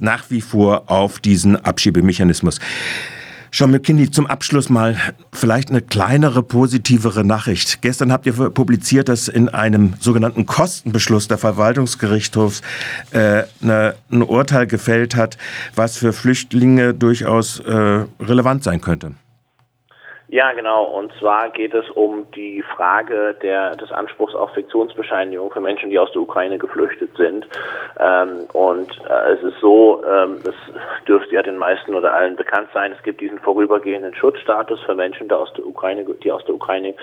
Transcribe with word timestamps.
nach 0.00 0.24
wie 0.30 0.40
vor 0.40 0.90
auf 0.90 1.20
diesen 1.20 1.56
Abschiebemechanismus. 1.56 2.60
Sean 3.54 3.70
McKinney, 3.70 4.10
zum 4.10 4.26
Abschluss 4.26 4.68
mal 4.68 4.96
vielleicht 5.32 5.70
eine 5.70 5.80
kleinere, 5.80 6.42
positivere 6.42 7.24
Nachricht. 7.24 7.82
Gestern 7.82 8.10
habt 8.10 8.26
ihr 8.26 8.32
publiziert, 8.32 9.08
dass 9.08 9.28
in 9.28 9.48
einem 9.48 9.94
sogenannten 10.00 10.44
Kostenbeschluss 10.44 11.28
der 11.28 11.38
Verwaltungsgerichtshof 11.38 12.62
äh, 13.12 13.44
eine, 13.62 13.94
ein 14.10 14.22
Urteil 14.22 14.66
gefällt 14.66 15.14
hat, 15.14 15.38
was 15.76 15.96
für 15.96 16.12
Flüchtlinge 16.12 16.94
durchaus 16.94 17.60
äh, 17.60 18.06
relevant 18.18 18.64
sein 18.64 18.80
könnte. 18.80 19.12
Ja, 20.28 20.52
genau. 20.52 20.84
Und 20.84 21.12
zwar 21.20 21.50
geht 21.50 21.74
es 21.74 21.88
um 21.90 22.26
die 22.32 22.62
Frage 22.62 23.36
der, 23.42 23.76
des 23.76 23.92
Anspruchs 23.92 24.34
auf 24.34 24.52
Fiktionsbescheinigung 24.54 25.50
für 25.50 25.60
Menschen, 25.60 25.90
die 25.90 25.98
aus 25.98 26.10
der 26.12 26.22
Ukraine 26.22 26.56
geflüchtet 26.56 27.14
sind. 27.16 27.46
Ähm, 28.00 28.46
und 28.54 28.90
äh, 29.08 29.32
es 29.34 29.42
ist 29.42 29.60
so, 29.60 30.02
ähm, 30.04 30.38
das 30.42 30.54
dürfte 31.06 31.34
ja 31.34 31.42
den 31.42 31.58
meisten 31.58 31.94
oder 31.94 32.14
allen 32.14 32.36
bekannt 32.36 32.68
sein, 32.72 32.92
es 32.92 33.02
gibt 33.02 33.20
diesen 33.20 33.38
vorübergehenden 33.38 34.14
Schutzstatus 34.14 34.80
für 34.82 34.94
Menschen, 34.94 35.28
die 35.28 35.34
aus 35.34 35.52
der 35.54 35.66
Ukraine, 35.66 36.04
die 36.04 36.32
aus 36.32 36.44
der 36.46 36.54
Ukraine 36.54 36.94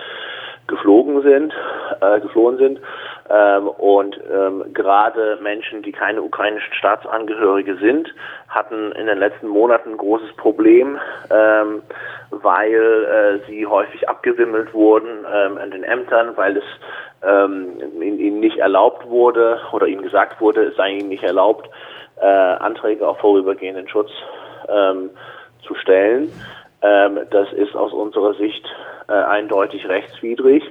geflogen 0.68 1.22
sind, 1.22 1.54
äh, 2.02 2.20
geflohen 2.22 2.58
sind. 2.58 2.80
Ähm, 3.30 3.68
und 3.68 4.20
ähm, 4.32 4.66
gerade 4.74 5.38
Menschen, 5.42 5.84
die 5.84 5.92
keine 5.92 6.22
ukrainischen 6.22 6.74
Staatsangehörige 6.74 7.76
sind, 7.78 8.14
hatten 8.50 8.92
in 8.94 9.06
den 9.06 9.20
letzten 9.20 9.48
Monaten 9.48 9.92
ein 9.92 9.98
großes 9.98 10.34
Problem, 10.38 11.00
ähm, 11.30 11.82
weil 12.32 13.42
äh, 13.44 13.48
sie 13.50 13.66
häufig 13.66 14.08
abgewimmelt 14.08 14.74
wurden 14.74 15.26
ähm, 15.32 15.58
an 15.58 15.72
den 15.72 15.84
Ämtern, 15.84 16.36
weil 16.36 16.58
es 16.58 16.64
ähm, 17.24 18.02
ihnen 18.02 18.40
nicht 18.40 18.58
erlaubt 18.58 19.08
wurde 19.08 19.60
oder 19.72 19.88
ihnen 19.88 20.02
gesagt 20.02 20.42
wurde, 20.42 20.64
es 20.64 20.76
sei 20.76 20.92
ihnen 20.92 21.10
nicht 21.10 21.24
erlaubt, 21.24 21.70
äh, 22.20 22.26
Anträge 22.26 23.08
auf 23.08 23.20
vorübergehenden 23.20 23.88
Schutz 23.88 24.10
ähm, 24.68 25.10
zu 25.68 25.76
stellen. 25.76 26.32
Ähm, 26.82 27.20
das 27.30 27.52
ist 27.54 27.76
aus 27.76 27.94
unserer 27.94 28.34
Sicht 28.36 28.66
äh, 29.08 29.14
eindeutig 29.14 29.88
rechtswidrig. 29.88 30.64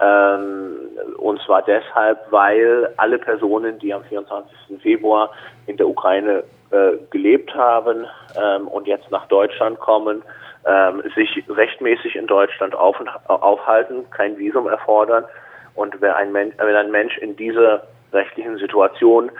Ähm, 0.00 0.76
und 1.18 1.40
zwar 1.42 1.62
deshalb, 1.62 2.18
weil 2.30 2.92
alle 2.96 3.18
Personen, 3.18 3.78
die 3.78 3.94
am 3.94 4.02
24. 4.04 4.80
Februar 4.82 5.30
in 5.66 5.76
der 5.76 5.88
Ukraine 5.88 6.42
äh, 6.70 6.96
gelebt 7.10 7.54
haben 7.54 8.06
ähm, 8.36 8.66
und 8.68 8.88
jetzt 8.88 9.10
nach 9.10 9.26
Deutschland 9.28 9.78
kommen, 9.78 10.22
ähm, 10.66 11.02
sich 11.14 11.44
rechtmäßig 11.48 12.16
in 12.16 12.26
Deutschland 12.26 12.74
auf, 12.74 12.96
aufhalten, 13.26 14.08
kein 14.10 14.38
Visum 14.38 14.68
erfordern. 14.68 15.24
Und 15.74 16.00
wenn 16.00 16.12
ein, 16.12 16.32
Mensch, 16.32 16.54
wenn 16.58 16.76
ein 16.76 16.90
Mensch 16.90 17.18
in 17.18 17.36
dieser 17.36 17.86
rechtlichen 18.12 18.56
Situation 18.58 19.30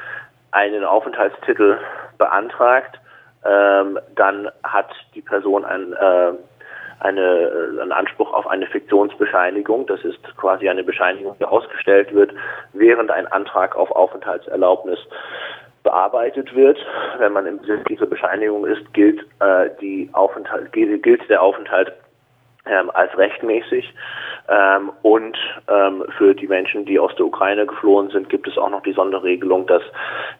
einen 0.50 0.84
Aufenthaltstitel 0.84 1.78
beantragt, 2.18 2.98
ähm, 3.44 3.98
dann 4.14 4.50
hat 4.62 4.90
die 5.14 5.22
Person 5.22 5.64
ein, 5.64 5.92
äh, 5.92 6.32
eine, 7.00 7.78
einen 7.80 7.92
Anspruch 7.92 8.32
auf 8.32 8.46
eine 8.46 8.66
Fiktionsbescheinigung. 8.66 9.86
Das 9.86 10.02
ist 10.04 10.18
quasi 10.36 10.68
eine 10.68 10.82
Bescheinigung, 10.82 11.36
die 11.38 11.44
ausgestellt 11.44 12.14
wird, 12.14 12.32
während 12.72 13.10
ein 13.10 13.26
Antrag 13.26 13.76
auf 13.76 13.90
Aufenthaltserlaubnis 13.90 14.98
bearbeitet 15.84 16.54
wird. 16.56 16.78
Wenn 17.18 17.32
man 17.32 17.46
im 17.46 17.58
Besitz 17.58 17.84
dieser 17.88 18.06
Bescheinigung 18.06 18.66
ist, 18.66 18.92
gilt, 18.94 19.20
äh, 19.40 19.70
die 19.80 20.10
Aufenthalt, 20.12 20.72
gilt 20.72 21.28
der 21.28 21.40
Aufenthalt 21.40 21.92
ähm, 22.66 22.90
als 22.94 23.16
rechtmäßig. 23.16 23.94
Ähm, 24.48 24.90
und 25.02 25.36
ähm, 25.68 26.04
für 26.18 26.34
die 26.34 26.46
Menschen, 26.46 26.84
die 26.84 26.98
aus 26.98 27.14
der 27.16 27.26
Ukraine 27.26 27.66
geflohen 27.66 28.10
sind, 28.10 28.28
gibt 28.28 28.48
es 28.48 28.58
auch 28.58 28.68
noch 28.68 28.82
die 28.82 28.92
Sonderregelung, 28.92 29.66
dass 29.66 29.82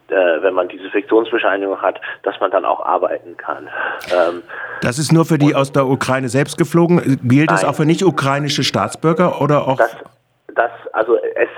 äh, 0.09 0.43
wenn 0.43 0.55
man 0.55 0.69
diese 0.69 0.91
Fiktionsbescheinigung 0.91 1.81
hat, 1.81 2.01
dass 2.23 2.39
man 2.41 2.51
dann 2.51 2.65
auch 2.65 2.85
arbeiten 2.85 3.37
kann. 3.37 3.69
Ähm, 4.13 4.43
das 4.83 4.99
ist 4.99 5.13
nur 5.13 5.25
für 5.25 5.39
die 5.39 5.55
aus 5.55 5.73
der 5.73 5.87
Ukraine 5.87 6.29
selbst 6.29 6.59
geflogen. 6.59 7.19
Gilt 7.25 7.51
das 7.51 7.65
auch 7.65 7.75
für 7.75 7.87
nicht 7.87 8.03
ukrainische 8.03 8.65
Staatsbürger 8.65 9.41
oder 9.41 9.67
auch? 9.69 9.77
Das, 9.77 9.97
das 10.55 10.71
also 10.93 11.17
es, 11.17 11.49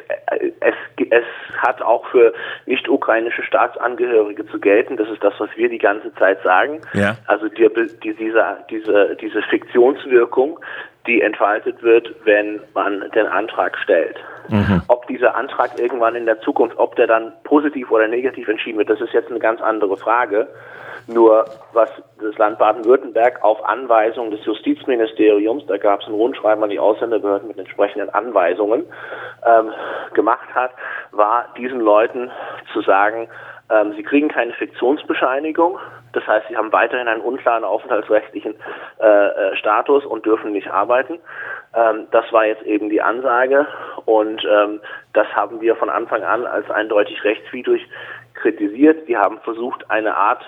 es, 0.61 0.75
es 1.11 1.25
hat 1.67 1.83
auch 1.83 2.07
für 2.07 2.33
nicht-ukrainische 2.67 3.43
Staatsangehörige 3.43 4.47
zu 4.47 4.59
gelten. 4.59 4.97
Das 4.97 5.09
ist 5.09 5.23
das, 5.23 5.35
was 5.39 5.51
wir 5.57 5.69
die 5.69 5.79
ganze 5.79 6.15
Zeit 6.15 6.43
sagen. 6.43 6.81
Ja. 6.95 7.17
Also 7.27 7.49
die, 7.49 7.69
die, 8.03 8.15
diese, 8.15 8.57
diese, 8.71 9.17
diese 9.21 9.43
Fiktionswirkung, 9.43 10.61
die 11.07 11.23
entfaltet 11.23 11.83
wird, 11.83 12.15
wenn 12.25 12.61
man 12.75 13.11
den 13.15 13.27
Antrag 13.27 13.77
stellt. 13.79 14.17
Mhm. 14.49 14.83
Ob 14.89 15.07
dieser 15.07 15.35
Antrag 15.35 15.79
irgendwann 15.79 16.15
in 16.15 16.27
der 16.27 16.41
Zukunft, 16.41 16.79
ob 16.79 16.97
der 16.97 17.07
dann 17.07 17.33
positiv 17.45 17.91
oder 17.91 18.09
negativ 18.09 18.49
entschieden 18.49 18.79
wird, 18.79 18.91
das 18.91 19.01
ist 19.01 19.13
jetzt 19.13 19.31
eine 19.31 19.41
ganz 19.41 19.61
andere 19.61 19.97
Frage. 19.97 20.49
Nur 21.09 21.45
was 21.73 21.89
das 22.21 22.37
Land 22.37 22.59
Baden-Württemberg 22.59 23.43
auf 23.45 23.65
Anweisung 23.65 24.33
des 24.33 24.45
Justizministeriums, 24.45 25.65
da 25.67 25.77
gab 25.77 26.01
es 26.01 26.09
ein 26.09 26.15
Rundschreiben 26.15 26.65
an 26.65 26.71
die 26.71 26.81
Ausländerbehörden 26.81 27.47
mit 27.47 27.59
entsprechenden 27.59 28.11
Anweisungen, 28.11 28.85
ähm, 29.47 29.73
gemacht 30.15 30.49
hat, 30.55 30.73
war 31.13 31.47
diesen 31.57 31.81
Leuten 31.81 32.31
zu 32.73 32.81
sagen, 32.83 33.29
ähm, 33.71 33.95
sie 33.97 34.03
kriegen 34.03 34.29
keine 34.29 34.53
Fiktionsbescheinigung, 34.53 35.79
das 36.13 36.27
heißt, 36.27 36.49
sie 36.49 36.57
haben 36.57 36.73
weiterhin 36.73 37.09
einen 37.09 37.21
unklaren 37.21 37.65
aufenthaltsrechtlichen 37.65 38.55
äh, 39.01 39.07
äh, 39.07 39.57
Status 39.57 40.07
und 40.07 40.25
dürfen 40.25 40.53
nicht 40.53 40.69
arbeiten. 40.69 41.19
Ähm, 41.75 42.07
das 42.11 42.33
war 42.33 42.47
jetzt 42.47 42.63
eben 42.63 42.89
die 42.89 43.03
Ansage 43.03 43.67
und 44.07 44.43
ähm, 44.51 44.81
das 45.13 45.27
haben 45.35 45.61
wir 45.61 45.77
von 45.77 45.91
Anfang 45.91 46.23
an 46.23 46.47
als 46.47 46.71
eindeutig 46.71 47.23
rechtswidrig 47.25 47.87
kritisiert. 48.35 49.07
Wir 49.09 49.19
haben 49.19 49.41
versucht, 49.41 49.91
eine 49.91 50.17
Art 50.17 50.43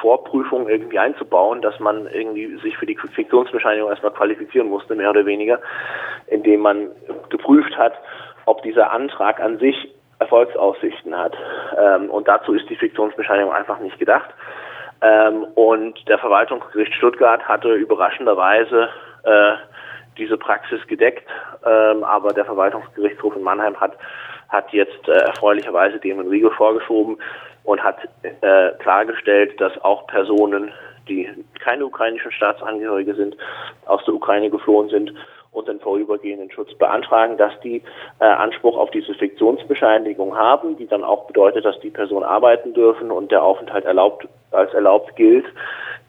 Vorprüfung 0.00 0.68
irgendwie 0.68 0.98
einzubauen, 0.98 1.60
dass 1.60 1.78
man 1.80 2.06
irgendwie 2.06 2.56
sich 2.62 2.78
für 2.78 2.86
die 2.86 2.96
Fiktionsbescheinigung 2.96 3.90
erstmal 3.90 4.12
qualifizieren 4.12 4.68
musste, 4.68 4.94
mehr 4.94 5.10
oder 5.10 5.26
weniger, 5.26 5.60
indem 6.28 6.60
man 6.60 6.90
geprüft 7.28 7.76
hat, 7.76 7.94
ob 8.46 8.62
dieser 8.62 8.92
Antrag 8.92 9.40
an 9.40 9.58
sich 9.58 9.92
Erfolgsaussichten 10.20 11.16
hat. 11.16 11.34
Ähm, 11.78 12.10
und 12.10 12.28
dazu 12.28 12.54
ist 12.54 12.68
die 12.70 12.76
Fiktionsbescheinigung 12.76 13.52
einfach 13.52 13.80
nicht 13.80 13.98
gedacht. 13.98 14.30
Ähm, 15.02 15.44
und 15.54 16.08
der 16.08 16.18
Verwaltungsgericht 16.18 16.94
Stuttgart 16.94 17.42
hatte 17.48 17.72
überraschenderweise 17.72 18.88
äh, 19.24 19.52
diese 20.18 20.36
Praxis 20.36 20.86
gedeckt, 20.86 21.26
ähm, 21.64 22.04
aber 22.04 22.32
der 22.32 22.44
Verwaltungsgerichtshof 22.44 23.34
in 23.34 23.42
Mannheim 23.42 23.80
hat 23.80 23.96
hat 24.50 24.72
jetzt 24.72 25.08
äh, 25.08 25.12
erfreulicherweise 25.12 25.98
dem 25.98 26.18
einen 26.18 26.28
Riegel 26.28 26.50
vorgeschoben 26.50 27.18
und 27.64 27.82
hat 27.82 27.96
äh, 28.22 28.70
klargestellt, 28.80 29.60
dass 29.60 29.72
auch 29.82 30.06
Personen, 30.08 30.72
die 31.08 31.28
keine 31.60 31.86
ukrainischen 31.86 32.32
Staatsangehörige 32.32 33.14
sind, 33.14 33.36
aus 33.86 34.04
der 34.04 34.14
Ukraine 34.14 34.50
geflohen 34.50 34.88
sind 34.88 35.14
und 35.52 35.68
den 35.68 35.80
vorübergehenden 35.80 36.50
Schutz 36.50 36.72
beantragen, 36.74 37.36
dass 37.36 37.52
die 37.60 37.82
äh, 38.20 38.24
Anspruch 38.24 38.76
auf 38.76 38.90
diese 38.90 39.14
Fiktionsbescheinigung 39.14 40.36
haben, 40.36 40.76
die 40.76 40.86
dann 40.86 41.02
auch 41.02 41.26
bedeutet, 41.26 41.64
dass 41.64 41.78
die 41.80 41.90
Person 41.90 42.22
arbeiten 42.22 42.72
dürfen 42.72 43.10
und 43.10 43.32
der 43.32 43.42
Aufenthalt 43.42 43.84
erlaubt 43.84 44.28
als 44.52 44.72
erlaubt 44.74 45.16
gilt, 45.16 45.46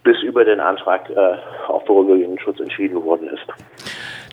bis 0.03 0.21
über 0.21 0.45
den 0.45 0.59
Antrag 0.59 1.09
äh, 1.09 1.37
auf 1.67 1.85
vorübergehenden 1.85 2.39
Schutz 2.39 2.59
entschieden 2.59 3.03
worden 3.03 3.29
ist. 3.29 3.45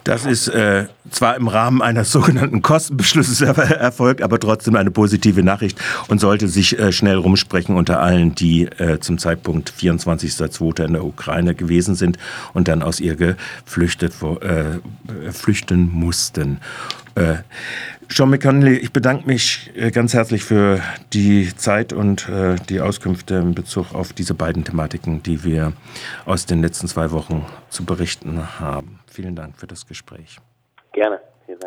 Das 0.04 0.24
ist 0.24 0.48
äh, 0.48 0.86
zwar 1.10 1.36
im 1.36 1.48
Rahmen 1.48 1.82
eines 1.82 2.12
sogenannten 2.18 2.62
Kostenbeschlusses 2.62 3.40
erfolgt, 3.40 4.22
aber 4.22 4.38
trotzdem 4.38 4.76
eine 4.76 4.90
positive 4.90 5.42
Nachricht 5.42 5.78
und 6.08 6.20
sollte 6.20 6.48
sich 6.48 6.78
äh, 6.78 6.92
schnell 6.92 7.16
rumsprechen 7.16 7.76
unter 7.76 8.00
allen, 8.00 8.34
die 8.34 8.64
äh, 8.64 9.00
zum 9.00 9.18
Zeitpunkt 9.18 9.72
24.02. 9.78 10.84
in 10.84 10.92
der 10.94 11.04
Ukraine 11.04 11.54
gewesen 11.54 11.94
sind 11.94 12.18
und 12.54 12.68
dann 12.68 12.82
aus 12.82 13.00
ihr 13.00 13.16
geflüchtet 13.16 14.14
äh, 14.40 15.32
flüchten 15.32 15.90
mussten. 15.92 16.58
Äh, 17.14 17.38
Sean 18.10 18.30
McConnelly, 18.30 18.76
ich 18.76 18.92
bedanke 18.92 19.26
mich 19.26 19.70
äh, 19.76 19.90
ganz 19.90 20.14
herzlich 20.14 20.42
für 20.42 20.80
die 21.12 21.54
Zeit 21.56 21.92
und 21.92 22.28
äh, 22.28 22.56
die 22.68 22.80
Auskünfte 22.80 23.34
in 23.34 23.54
Bezug 23.54 23.94
auf 23.94 24.12
diese 24.14 24.34
beiden 24.34 24.64
Thematiken, 24.64 25.22
die 25.22 25.44
wir 25.44 25.74
aus 26.24 26.46
den 26.46 26.62
letzten 26.62 26.88
zwei 26.88 27.10
Wochen 27.10 27.44
zu 27.68 27.84
berichten 27.84 28.60
haben. 28.60 29.00
Vielen 29.10 29.36
Dank 29.36 29.58
für 29.58 29.66
das 29.66 29.86
Gespräch. 29.86 30.38
Gerne. 30.92 31.27